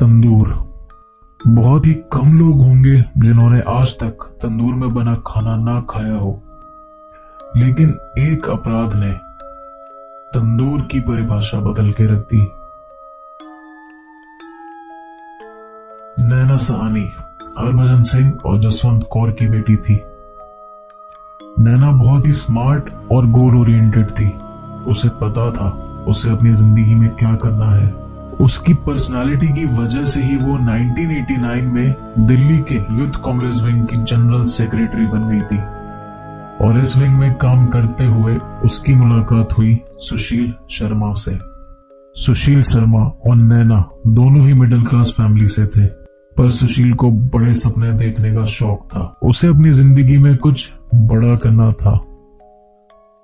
[0.00, 0.48] तंदूर।
[1.46, 6.42] बहुत ही कम लोग होंगे जिन्होंने आज तक तंदूर में बना खाना ना खाया हो।
[7.56, 9.12] लेकिन एक अपराध ने
[10.34, 12.40] तंदूर की परिभाषा बदल के रख दी।
[16.24, 17.10] नैना सहानी,
[17.58, 20.00] हरभजन सिंह और जसवंत कौर की बेटी थी।
[21.58, 24.38] नैना बहुत ही स्मार्ट और गोल ओरिएंटेड थी।
[24.86, 25.70] उसे पता था
[26.08, 28.03] उसे अपनी ज़िंदगी में क्या करना है।
[28.40, 33.96] उसकी पर्सनालिटी की वजह से ही वो 1989 में दिल्ली के यूथ कांग्रेस विंग की
[33.96, 35.58] जनरल सेक्रेटरी बन गई थी।
[36.66, 41.38] और इस विंग में काम करते हुए उसकी मुलाकात हुई सुशील शर्मा से।
[42.14, 45.86] सुशील शर्मा और नैना दोनों ही मिडिल क्लास फैमिली से थे,
[46.36, 51.36] पर सुशील को बड़े सपने देखने का शौक था। उसे अपनी ज़िंदगी में कुछ बड़ा
[51.36, 52.00] करना था।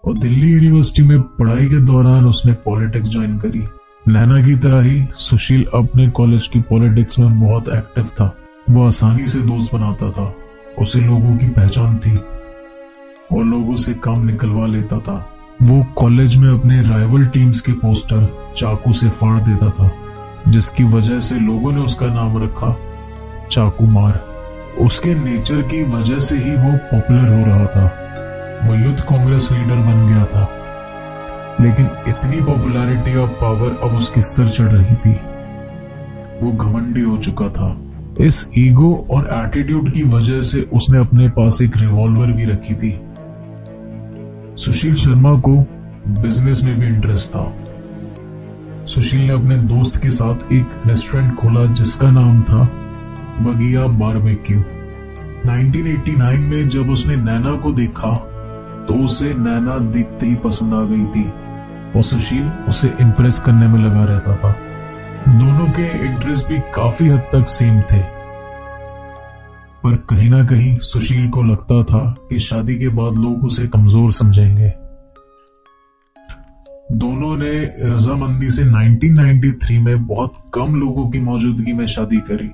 [0.04, 3.64] और दिल्ली यूनिवर्सिटी में पढ़ाई के दौरान उसने पॉलिटिक्स ज्वाइन करी।
[4.08, 8.36] नैना की तरह ही सुशील अपने कॉलेज की पॉलिटिक्स में बहुत एक्टिव था।
[8.70, 10.34] वो आसानी से दोस्त बनाता था।
[10.78, 12.16] उसे लोगों की पहचान थी
[13.32, 15.28] और लोगों से काम निकलवा लेता था।
[15.62, 19.92] वो कॉलेज में अपने राइवल टीम्स के पोस्टर चाकू से फाड़ देता था,
[20.48, 22.76] जिसकी वजह से लोगों ने उसका नाम रखा,
[23.50, 24.24] चाकू मार।
[24.80, 27.84] उसके नेचर की वजह से ही वो पॉपुलर हो रहा था।
[28.64, 30.48] वो यूथ कांग्रेस लीडर बन गया था।
[31.60, 35.12] लेकिन इतनी पॉपुलैरिटी और पावर अब उसके सर चढ़ रही थी।
[36.42, 37.76] वो घमंडी हो चुका था।
[38.20, 42.92] इस ईगो और एटीट्यूड की वजह से उसने अपने पास एक रिवॉल्वर भी रखी थी।
[44.56, 45.56] सुशील शर्मा को
[46.22, 47.52] बिज़नेस में भी इंटरेस्ट था।
[48.86, 52.62] सुशील ने अपने दोस्त के साथ एक रेस्टोरेंट खोला जिसका नाम था
[53.40, 54.60] बगिया बारबेक्यू
[55.46, 58.14] 1989 में जब उसने नैना को देखा
[58.88, 61.24] तो उसे नैना दिखते ही पसंद आ गई थी।
[61.96, 64.56] और सुशील उसे इम्प्रेस करने में लगा रहता था।
[65.38, 68.20] दोनों के इंटरेस्ट भी काफ़ी हद तक सेम थे।
[69.84, 74.12] पर कहीं ना कहीं सुशील को लगता था कि शादी के बाद लोग उसे कमज़ोर
[74.12, 74.72] समझेंगे।
[76.92, 77.52] दोनों ने
[77.94, 82.50] रजामंदी से 1993 में बहुत कम लोगों की मौजूदगी में शादी करी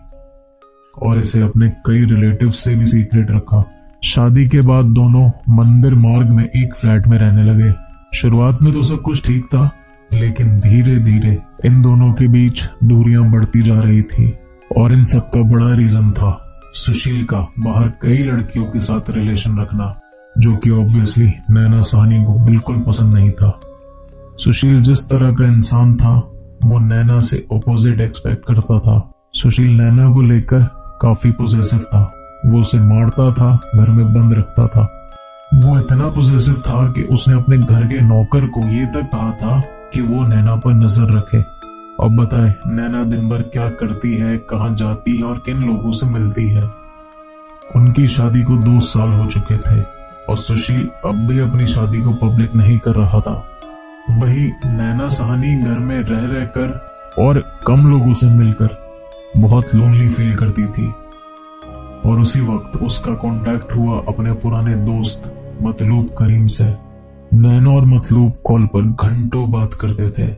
[1.02, 3.64] और इसे अपने कई रिलेटिव से भी सीक्रेट रखा।
[4.04, 7.85] शादी के बाद दोनों मंदिर मार्ग में एक फ्लैट में रहने लगे।
[8.16, 9.70] शुरुआत में तो सब कुछ ठीक था,
[10.10, 14.32] लेकिन धीरे धीरे इन दोनों के बीच दूरियाँ बढ़ती जा रही थी
[14.76, 16.30] और इन सब का बड़ा रीजन था
[16.74, 20.00] सुशील का बाहर कई लड़कियों के साथ रिलेशन रखना,
[20.38, 23.60] जो कि ऑब्वियसली नैना सहनी को बिल्कुल पसंद नहीं था।
[24.38, 26.14] सुशील जिस तरह का इंसान था,
[26.64, 30.64] वो नैना से ऑपोजिट एक्सपेक्ट करता था। सुशील नैना को लेकर
[31.02, 32.12] काफ़ी पोजेसिव था,
[32.46, 34.95] वो उसे मारता था, घर में बंद रखता था।
[35.56, 39.60] वो इतना पोजेसिव था कि उसने अपने घर के नौकर को ये तक कहा था
[39.94, 41.38] कि वो नैना पर नज़र रखे।
[42.04, 46.06] अब बताए, नैना दिन भर क्या करती है, कहाँ जाती है और किन लोगों से
[46.06, 46.62] मिलती है?
[47.76, 49.80] उनकी शादी को दो साल हो चुके थे
[50.28, 53.44] और सुशील अब भी अपनी शादी को पब्लिक नहीं कर रहा था।
[54.10, 56.88] वही नैना सहानी घर में रह रहकर
[57.18, 58.76] और कम लोगों से मिलकर
[59.36, 60.94] बहुत लोनली फील करती थी।
[62.06, 66.64] और उसी वक्त उसका कांटेक्ट हुआ अपने पुराने दोस्त मतलूब करीम से
[67.34, 70.36] नैनो और मतलूब कॉल पर घंटों बात करते थे।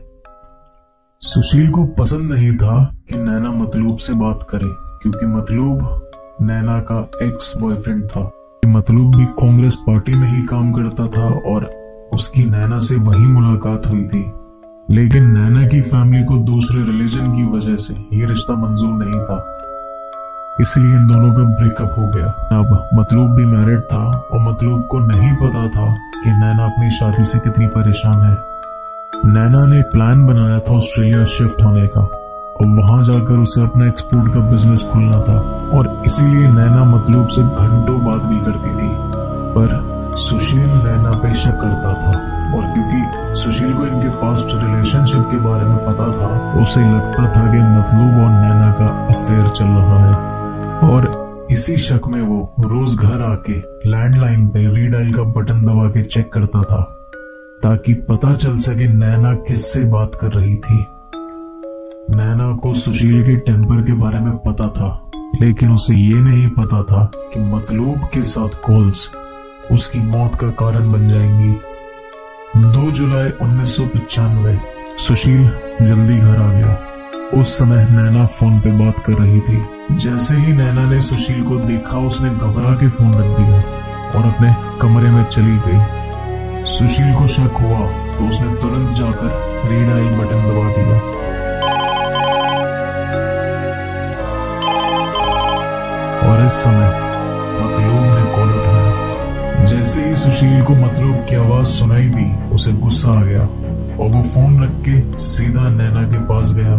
[1.21, 6.09] सुशील को पसंद नहीं था कि नैना मतलूब से बात करे, क्योंकि मतलूब
[6.41, 8.31] नैना का एक्स बॉयफ्रेंड था।
[8.67, 11.65] मतलूब भी कांग्रेस पार्टी में ही काम करता था और
[12.13, 14.31] उसकी नैना से वही मुलाकात हुई थी।
[14.91, 19.58] लेकिन नैना की फैमिली को दूसरे रिलीजन की वजह से ये रिश्ता मंजूर नहीं था।
[20.61, 24.03] इसलिए इन दोनों का ब्रेकअप हो गया। अब मतलूब भी मैरिड था
[24.33, 25.85] और मतलूब को नहीं पता था
[26.23, 28.37] कि नैना अपनी शादी से कितनी परेशान है।
[29.25, 34.33] नैना ने प्लान बनाया था ऑस्ट्रेलिया शिफ्ट होने का और वहाँ जाकर उसे अपना एक्सपोर्ट
[34.33, 35.39] का बिज़नेस खोलना था
[35.77, 38.89] और इसीलिए नैना मतलूब से घंटों बात भी करती थी।
[39.55, 42.11] पर सुशील नैना पे शक करता था
[42.57, 47.51] और क्योंकि सुशील को इनके पास्ट रिलेशनशिप के बारे में पता था, उसे लगता था
[47.51, 50.28] कि मतलूब और नैना का अफेयर चल रहा है।
[50.83, 53.53] और इसी शक में वो रोज घर आके
[53.89, 56.81] लैंडलाइन पे रीडाइल का बटन दबा के चेक करता था,
[57.63, 60.85] ताकि पता चल सके नैना किससे बात कर रही थी।
[62.15, 65.11] नैना को सुशील के टेम्पर के बारे में पता था,
[65.41, 69.09] लेकिन उसे ये नहीं पता था कि मतलूब के साथ कॉल्स
[69.71, 71.53] उसकी मौत का कारण बन जाएँगी।
[72.57, 73.75] दो जुलाई उन्नीस
[74.99, 75.49] सुशील
[75.81, 76.77] जल्दी घर आ गया।
[77.41, 79.61] उस समय नैना फ़ोन पे बात कर रही थी।
[79.91, 83.57] जैसे ही नैना ने सुशील को देखा, उसने घबरा के फ़ोन रख दिया
[84.11, 87.79] और अपने कमरे में चली गई। सुशील को शक हुआ
[88.17, 89.31] तो उसने तुरंत जाकर
[89.69, 90.97] रीडाइल बटन दबा दिया।
[96.29, 96.89] और इस समय
[98.01, 103.23] ने कॉल उठाया। जैसे ही सुशील को मतलूब की आवाज़ सुनाई दी, उसे गुस्सा आ
[103.23, 106.75] गया और वो फ़ोन रख के सीधा नैना के पास गया।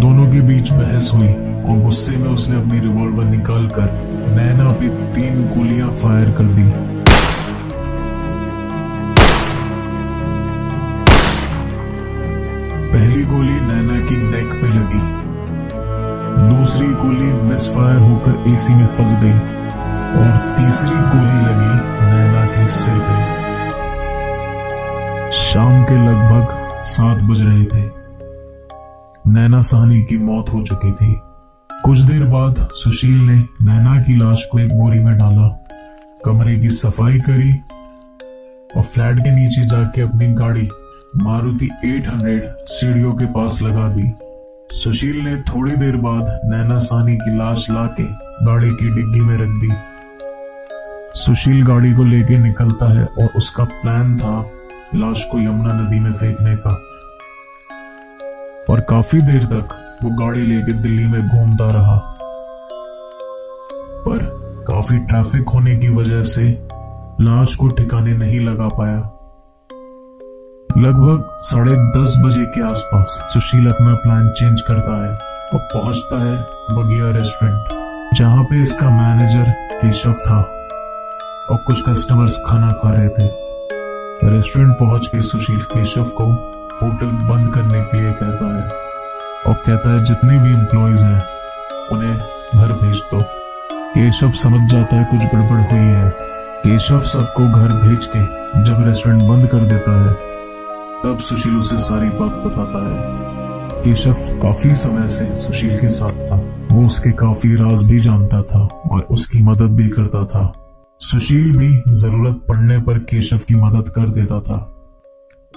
[0.00, 3.92] दोनों के बीच बहस हुई। और गुस्से में उसने अपनी रिवॉल्वर निकाल कर
[4.36, 6.96] नैना पे तीन गोलियाँ फायर कर दी।
[12.92, 15.16] पहली गोली नैना की नेक पे लगी।
[16.48, 19.56] दूसरी गोली मिसफायर होकर एसी में फंस गई।
[20.16, 21.74] और तीसरी गोली लगी
[22.06, 23.36] नैना के सिर पे।
[25.32, 26.46] शाम के लगभग
[26.84, 27.90] सात बज रहे थे।
[29.26, 31.20] नैना साहनी की मौत हो चुकी थी।
[31.86, 35.48] कुछ देर बाद सुशील ने नैना की लाश को एक बोरी में डाला,
[36.24, 37.52] कमरे की सफ़ाई करी
[38.76, 40.68] और फ्लैट के नीचे जाके अपनी गाड़ी
[41.16, 44.12] मारुति 800 सीढ़ियों के पास लगा दी।
[44.72, 48.06] सुशील ने थोड़ी देर बाद नैना सानी की लाश लाके
[48.46, 49.72] गाड़ी की डिग्गी में रख दी।
[51.20, 54.50] सुशील गाड़ी को लेके निकलता है और उसका प्लान था
[54.94, 56.70] लाश को यमुना नदी में फेंकने का।
[58.70, 61.96] और काफ़ी देर तक वो गाड़ी लेके दिल्ली में घूमता रहा।
[64.06, 64.18] पर
[64.68, 66.42] काफ़ी ट्रैफ़िक होने की वजह से
[67.20, 68.98] लाश को ठिकाने नहीं लगा पाया।
[70.78, 75.10] लगभग साढ़े दस बजे के आसपास सुशील अपना प्लान चेंज करता है
[75.54, 76.36] और पहुँचता है
[76.72, 80.40] बगिया रेस्टोरेंट जहाँ पे इसका मैनेजर केशव था
[81.50, 83.30] और कुछ कस्टमर्स खाना खा रहे थे।
[84.30, 86.24] रेस्टोरेंट पहुँच के सुशील केशव को
[86.82, 88.85] होटल बंद करने के लिए कहता है।
[89.46, 91.22] और कहता है, जितने भी एम्प्लॉयज़ हैं,
[91.92, 92.16] उन्हें
[92.54, 93.20] घर भेज दो।
[93.94, 96.10] केशव समझ जाता है, कुछ गड़बड़ हुई है।
[96.56, 100.14] केशव सबको घर भेज के जब रेस्टोरेंट बंद कर देता है,
[101.04, 103.26] तब सुशील उसे सारी बात बताता है।
[103.84, 106.36] केशव काफ़ी समय से सुशील के साथ था।
[106.72, 110.52] वो उसके काफ़ी राज भी जानता था और उसकी मदद भी करता था।
[111.00, 114.72] सुशील भी ज़रूरत पड़ने पर केशव की मदद कर देता था।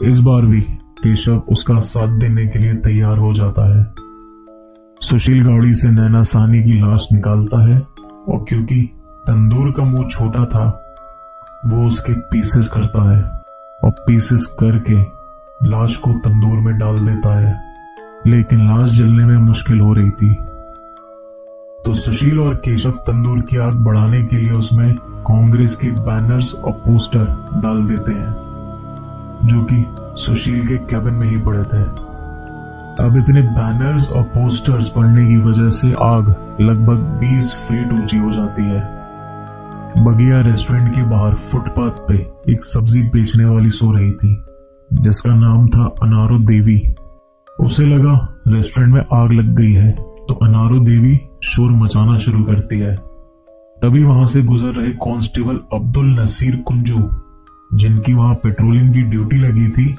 [0.02, 0.66] इस बार भी
[1.04, 3.94] केशव उसका साथ देने के लिए तैयार हो जाता है।
[5.02, 7.80] सुशील गाड़ी से नैना सानी की लाश निकालता है
[8.30, 8.82] और क्योंकि
[9.28, 10.94] तंदूर का मुँह छोटा था,
[11.66, 13.24] वो उसके पीसेस करता है
[13.84, 15.02] और पीसेस करके
[15.68, 17.70] लाश को तंदूर में डाल देता है।
[18.28, 20.34] लेकिन लाश जलने में मुश्किल हो रही थी।
[21.86, 26.72] तो सुशील और केशव तंदूर की आग बढ़ाने के लिए उसमें कांग्रेस के बैनर्स और
[26.72, 27.24] पोस्टर
[27.64, 28.36] डाल देते हैं,
[29.44, 29.86] जो कि
[30.20, 31.82] सुशील के कैबिन में ही पड़े थे।
[33.00, 36.30] अब इतने बैनर्स और पोस्टर्स पड़ने की वजह से आग
[36.62, 38.82] लगभग 20 फीट ऊँची हो जाती है।
[40.00, 42.16] बगिया रेस्टोरेंट के बाहर फुटपाथ पे
[42.54, 44.36] एक सब्ज़ी बेचने वाली सो रही थी,
[44.92, 46.78] जिसका नाम था अनारो देवी
[47.60, 48.18] उसे लगा
[48.48, 52.96] रेस्टोरेंट में आग लग गई है तो अनारो देवी शोर मचाना शुरू करती है।
[53.78, 57.10] तभी वहाँ से गुजर रहे कांस्टेबल अब्दुल नसीर कुंजू,
[57.74, 59.96] जिनकी वहाँ पेट्रोलिंग की ड्यूटी लगी थी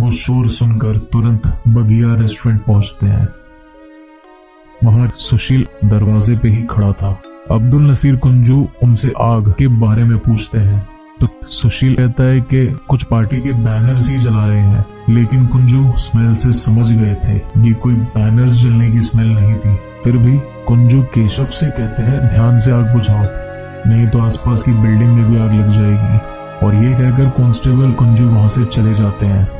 [0.00, 3.28] वो शोर सुनकर तुरंत बगिया रेस्टोरेंट पहुँचते हैं।
[4.84, 10.18] वहाँ सुशील दरवाजे पे ही खड़ा था। अब्दुल नसीर कुंजू उनसे आग के बारे में
[10.18, 10.88] पूछते हैं।
[11.20, 15.92] तो सुशील कहता है कि कुछ पार्टी के बैनर्स ही जला रहे हैं, लेकिन कुंजू
[15.96, 20.38] स्मेल से समझ गए थे ये कोई बैनर्स जलने की स्मेल नहीं थी। फिर भी
[20.66, 23.26] कुंजू केशव से कहते हैं, ध्यान से आग बुझाओ,
[23.90, 26.18] नहीं तो आसपास की बिल्डिंग में भी आग लग जाएगी।
[26.66, 29.55] और ये कहकर कांस्टेबल कुंजू वहाँ से चले जाते हैं।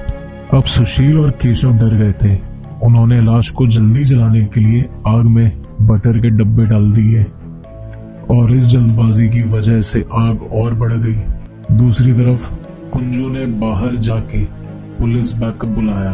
[0.54, 2.40] अब सुशील और केशव डर गए थे।
[2.82, 7.22] उन्होंने लाश को जल्दी जलाने के लिए आग में बटर के डब्बे डाल दिए।
[8.30, 11.16] और इस जल्दबाजी की वजह से आग और बढ़ गई।
[11.76, 12.54] दूसरी तरफ़,
[12.90, 14.44] कुंजू ने बाहर जाके
[14.98, 16.12] पुलिस बैकअप बुलाया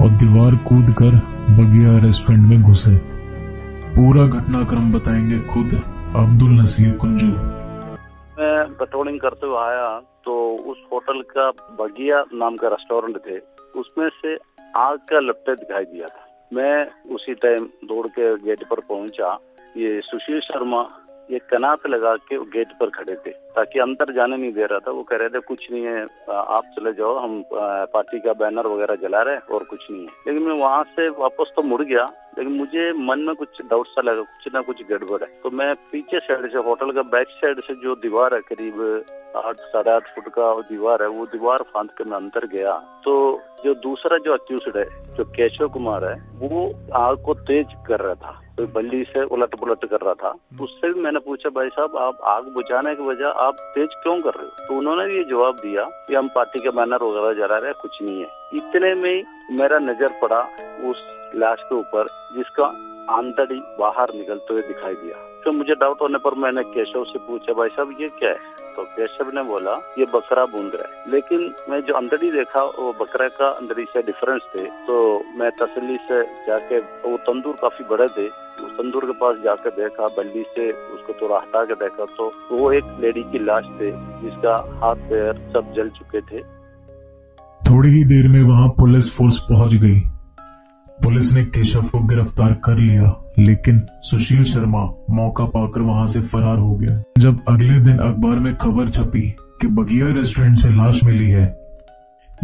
[0.00, 1.16] और दीवार कूद कर
[1.54, 2.96] बगिया रेस्टोरेंट में घुसे।
[3.96, 5.80] पूरा घटनाक्रम बताएँगे खुद
[6.16, 12.68] अब्दुल नसीर कुंजू। मैं पेट्रोलिंग करते हुए आया तो उस होटल का बगिया नाम का
[12.68, 14.38] रेस्टोरेंट थे। उसमें से
[14.76, 19.38] आग का लपटे दिखाई दिया था। मैं उसी टाइम दौड़ के गेट पर पहुँचा।
[19.76, 20.82] ये सुशील शर्मा
[21.30, 24.90] ये कनात लगा के गेट पर खड़े थे, ताकि अंदर जाने नहीं दे रहा था।
[24.90, 28.94] वो कह रहे थे, कुछ नहीं है आप चले जाओ, हम पार्टी का बैनर वगैरह
[29.02, 32.04] जला रहे और कुछ नहीं है। लेकिन मैं वहाँ से वापस तो मुड़ गया,
[32.38, 35.74] लेकिन मुझे मन में कुछ डाउट सा लगा, कुछ ना कुछ गड़बड़ है। तो मैं
[35.92, 38.82] पीछे साइड से, होटल का बैक साइड से जो दीवार है, करीब
[39.36, 43.40] आठ, साढ़े आठ फुट का दीवार है, वो दीवार फांद के मैं अंदर गया। तो
[43.64, 44.84] जो दूसरा जो अक्यूज है,
[45.16, 49.54] जो केशव कुमार है, वो आग को तेज कर रहा था। तो बल्ली से उलट
[49.54, 50.28] पुलट कर रहा था
[50.62, 54.34] उससे भी मैंने पूछा भाई साहब आप आग बुझाने की वजह आप तेज क्यों कर
[54.34, 54.66] रहे हो?
[54.66, 58.20] तो उन्होंने ये जवाब दिया कि हम पार्टी के बैनर वगैरह जला रहे कुछ नहीं
[58.20, 59.24] है। इतने में
[59.58, 60.40] मेरा नज़र पड़ा
[60.90, 61.04] उस
[61.36, 62.06] लाश के ऊपर
[62.36, 62.64] जिसका
[63.10, 67.52] आंतड़ी बाहर निकलते हुए दिखाई दिया। तो मुझे डाउट होने पर मैंने केशव से पूछा
[67.52, 68.63] भाई साहब ये क्या है?
[68.76, 72.92] तो केशव ने बोला, ये बकरा बूंद रहा है। लेकिन मैं जो अंदड़ी देखा, वो
[73.00, 78.08] बकरा का अंदड़ी से डिफरेंस थे। तो मैं तसली से जाके वो तंदूर काफ़ी बड़े
[78.08, 82.30] थे। उस तंदूर के पास जाकर देखा, बल्ली से उसको थोड़ा हटा के देखा तो
[82.52, 83.90] वो एक लेडी की लाश थे,
[84.22, 86.42] जिसका हाथ पैर सब जल चुके थे।
[87.62, 90.00] थोड़ी ही देर में वहाँ पुलिस फोर्स पहुँच गई।
[90.98, 96.58] पुलिस ने केशव को गिरफ़्तार कर लिया। लेकिन सुशील शर्मा मौका पाकर वहाँ से फरार
[96.58, 99.22] हो गया। जब अगले दिन अखबार में खबर छपी
[99.60, 101.44] कि बगिया रेस्टोरेंट से लाश मिली है,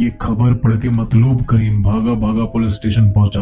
[0.01, 3.41] ये खबर पढ़ के मतलूब करीम भागा भागा पुलिस स्टेशन पहुँचा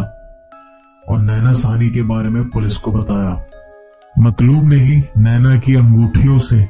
[1.08, 3.44] और नैना सानी के बारे में पुलिस को बताया।
[4.18, 6.66] मतलूब ने ही नैना की अंगूठियों से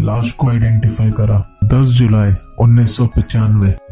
[0.00, 2.96] लाश को आइडेंटिफाई करा। 10 जुलाई उन्नीस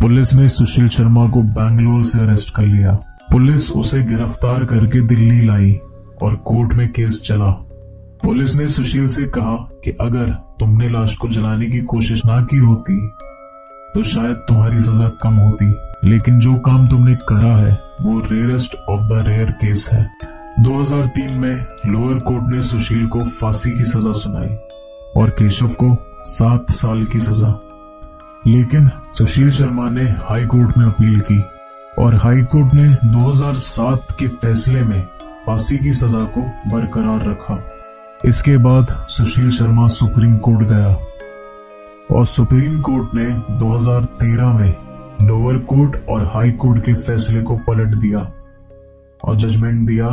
[0.00, 2.92] पुलिस ने सुशील शर्मा को बैंगलोर से अरेस्ट कर लिया।
[3.32, 5.78] पुलिस उसे गिरफ़्तार करके दिल्ली लाई।
[6.22, 7.50] और कोर्ट में केस चला।
[8.22, 10.30] पुलिस ने सुशील से कहा कि अगर
[10.60, 13.08] तुमने लाश को जलाने की कोशिश ना की होती
[13.94, 19.00] तो शायद तुम्हारी सजा कम होती। लेकिन जो काम तुमने करा है, वो rarest of
[19.00, 20.10] the rare case है।
[20.60, 24.54] 2003 में लोअर कोर्ट ने सुशील को फांसी की सजा सुनाई
[25.16, 27.60] और केशव को सात साल की सजा।
[28.46, 31.42] लेकिन सुशील शर्मा ने हाई कोर्ट में अपील की
[31.98, 35.06] और हाई कोर्ट ने 2007 के फैसले में
[35.46, 37.70] फांसी की सजा को बरकरार रखा।
[38.24, 40.88] इसके बाद सुशील शर्मा सुप्रीम कोर्ट गया
[42.16, 44.74] और सुप्रीम कोर्ट ने 2013 में
[45.28, 48.32] लोअर कोर्ट और हाई कोर्ट के फैसले को पलट दिया
[49.24, 50.06] और जजमेंट दिया,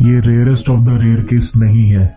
[0.00, 2.16] ये rarest of the rare case नहीं है।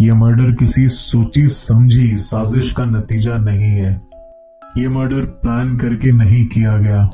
[0.00, 4.08] यह मर्डर किसी सोची समझी साजिश का नतीजा नहीं है।
[4.76, 7.10] यह मर्डर प्लान करके नहीं किया गया।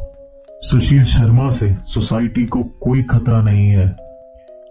[0.64, 3.86] सुशील शर्मा से सोसाइटी को कोई खतरा नहीं है,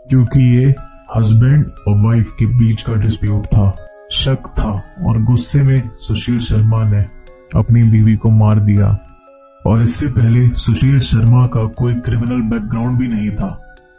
[0.10, 0.74] क्योंकि ये
[1.18, 3.76] हस्बैंड और वाइफ के बीच का डिस्प्यूट था,
[4.12, 4.72] शक था
[5.08, 7.06] और गुस्से में सुशील शर्मा ने
[7.56, 8.88] अपनी बीवी को मार दिया।
[9.66, 13.50] और इससे पहले सुशील शर्मा का कोई क्रिमिनल बैकग्राउंड भी नहीं था।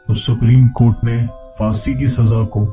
[0.09, 1.27] तो सुप्रीम कोर्ट ने
[1.59, 2.65] फांसी की सजा को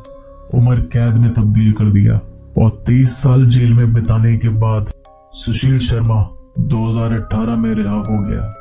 [0.54, 2.14] उम्र कैद में तब्दील कर दिया
[2.58, 4.92] और 23 साल जेल में बिताने के बाद
[5.34, 6.24] सुशील शर्मा
[6.60, 8.54] 2018 में रिहा हो गया।